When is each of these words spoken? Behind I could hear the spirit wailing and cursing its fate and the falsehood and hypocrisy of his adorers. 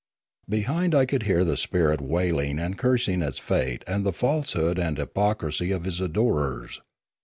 Behind 0.49 0.95
I 0.95 1.05
could 1.05 1.21
hear 1.29 1.43
the 1.43 1.55
spirit 1.55 2.01
wailing 2.01 2.57
and 2.57 2.75
cursing 2.75 3.21
its 3.21 3.37
fate 3.37 3.83
and 3.85 4.03
the 4.03 4.11
falsehood 4.11 4.79
and 4.79 4.97
hypocrisy 4.97 5.71
of 5.71 5.83
his 5.83 6.01
adorers. 6.01 6.81